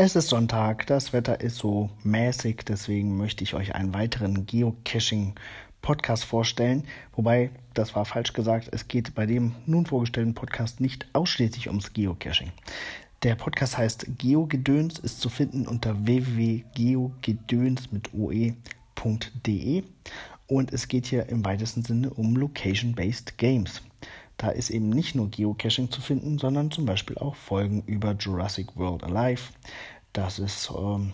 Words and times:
Es 0.00 0.14
ist 0.14 0.28
Sonntag, 0.28 0.86
das 0.86 1.12
Wetter 1.12 1.40
ist 1.40 1.56
so 1.56 1.90
mäßig, 2.04 2.58
deswegen 2.68 3.16
möchte 3.16 3.42
ich 3.42 3.54
euch 3.54 3.74
einen 3.74 3.92
weiteren 3.92 4.46
Geocaching-Podcast 4.46 6.24
vorstellen. 6.24 6.84
Wobei, 7.16 7.50
das 7.74 7.96
war 7.96 8.04
falsch 8.04 8.32
gesagt, 8.32 8.68
es 8.70 8.86
geht 8.86 9.16
bei 9.16 9.26
dem 9.26 9.56
nun 9.66 9.86
vorgestellten 9.86 10.34
Podcast 10.34 10.80
nicht 10.80 11.08
ausschließlich 11.14 11.66
ums 11.66 11.94
Geocaching. 11.94 12.52
Der 13.24 13.34
Podcast 13.34 13.76
heißt 13.76 14.06
Geogedöns, 14.18 15.00
ist 15.00 15.20
zu 15.20 15.28
finden 15.28 15.66
unter 15.66 16.06
www.geogedöns 16.06 17.90
mit 17.90 18.14
oe.de 18.14 19.82
und 20.46 20.72
es 20.72 20.86
geht 20.86 21.06
hier 21.06 21.28
im 21.28 21.44
weitesten 21.44 21.82
Sinne 21.82 22.10
um 22.10 22.36
Location-Based 22.36 23.36
Games. 23.36 23.82
Da 24.38 24.50
ist 24.50 24.70
eben 24.70 24.88
nicht 24.88 25.16
nur 25.16 25.28
Geocaching 25.30 25.90
zu 25.90 26.00
finden, 26.00 26.38
sondern 26.38 26.70
zum 26.70 26.86
Beispiel 26.86 27.18
auch 27.18 27.34
Folgen 27.34 27.82
über 27.86 28.12
Jurassic 28.12 28.76
World 28.76 29.02
Alive. 29.02 29.42
Das 30.12 30.38
ist 30.38 30.70
ähm, 30.70 31.12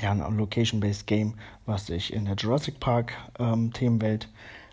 ja 0.00 0.12
ein 0.12 0.36
Location-Based 0.36 1.06
Game, 1.06 1.34
was 1.66 1.86
sich 1.86 2.12
in 2.12 2.26
der 2.26 2.36
Jurassic 2.36 2.78
Park 2.78 3.12
ähm, 3.40 3.72
Themenwelt 3.72 4.28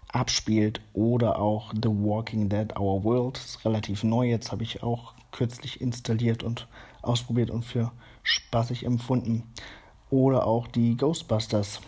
abspielt 0.10 0.80
oder 0.94 1.40
auch 1.40 1.74
The 1.74 1.90
Walking 1.90 2.50
Dead 2.50 2.80
Our 2.80 3.04
World. 3.04 3.38
Das 3.38 3.46
ist 3.46 3.66
relativ 3.66 4.04
neu. 4.04 4.30
Jetzt 4.30 4.52
habe 4.52 4.62
ich 4.62 4.84
auch 4.84 5.16
kürzlich 5.32 5.82
installiert 5.82 6.44
und 6.44 6.68
ausprobiert 7.02 7.50
und 7.50 7.66
für 7.66 7.92
spaßig 8.22 8.86
empfunden. 8.86 9.52
Oder 10.12 10.46
auch 10.46 10.68
die 10.68 10.98
Ghostbusters 10.98 11.82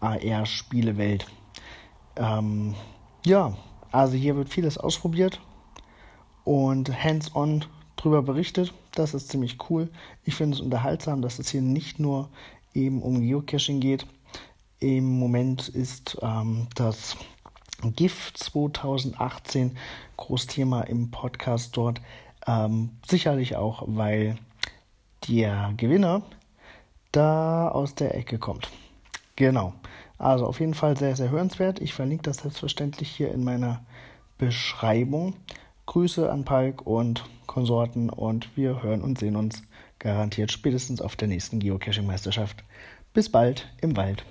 AR-Spielewelt. 0.00 1.26
Ähm, 2.16 2.76
ja, 3.24 3.56
also 3.92 4.16
hier 4.16 4.36
wird 4.36 4.48
vieles 4.48 4.78
ausprobiert 4.78 5.40
und 6.44 6.92
hands-on 7.02 7.64
drüber 7.96 8.22
berichtet. 8.22 8.72
Das 8.94 9.14
ist 9.14 9.28
ziemlich 9.28 9.58
cool. 9.70 9.88
Ich 10.24 10.34
finde 10.34 10.56
es 10.56 10.60
unterhaltsam, 10.60 11.22
dass 11.22 11.38
es 11.38 11.50
hier 11.50 11.62
nicht 11.62 11.98
nur 11.98 12.28
eben 12.74 13.02
um 13.02 13.20
Geocaching 13.20 13.80
geht. 13.80 14.06
Im 14.80 15.18
Moment 15.18 15.68
ist 15.68 16.18
ähm, 16.22 16.66
das 16.74 17.16
GIF 17.82 18.32
2018 18.34 19.76
Großthema 20.16 20.82
im 20.82 21.10
Podcast 21.10 21.76
dort. 21.76 22.00
Ähm, 22.46 22.90
sicherlich 23.06 23.56
auch, 23.56 23.84
weil 23.86 24.36
der 25.28 25.72
Gewinner 25.76 26.22
da 27.12 27.68
aus 27.68 27.94
der 27.94 28.16
Ecke 28.16 28.38
kommt. 28.38 28.68
Genau. 29.36 29.74
Also 30.22 30.46
auf 30.46 30.60
jeden 30.60 30.74
Fall 30.74 30.96
sehr, 30.96 31.16
sehr 31.16 31.30
hörenswert. 31.30 31.80
Ich 31.80 31.94
verlinke 31.94 32.22
das 32.22 32.38
selbstverständlich 32.38 33.10
hier 33.10 33.32
in 33.32 33.42
meiner 33.42 33.84
Beschreibung. 34.38 35.34
Grüße 35.86 36.30
an 36.30 36.44
Palk 36.44 36.86
und 36.86 37.24
Konsorten 37.46 38.08
und 38.08 38.56
wir 38.56 38.84
hören 38.84 39.02
und 39.02 39.18
sehen 39.18 39.34
uns 39.34 39.64
garantiert 39.98 40.52
spätestens 40.52 41.00
auf 41.00 41.16
der 41.16 41.26
nächsten 41.26 41.58
Geocaching-Meisterschaft. 41.58 42.62
Bis 43.12 43.30
bald 43.30 43.68
im 43.80 43.96
Wald. 43.96 44.24